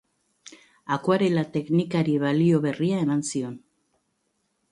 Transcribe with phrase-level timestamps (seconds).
[0.95, 3.55] Akuarela teknikari balio berria eman zion.